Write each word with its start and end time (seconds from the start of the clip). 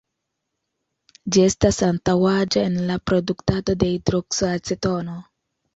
Ĝi 1.35 1.43
estas 1.51 1.79
antaŭaĵo 1.89 2.65
en 2.71 2.81
la 2.89 2.99
produktado 3.11 3.81
de 3.87 3.95
"hidrokso-acetono". 3.95 5.25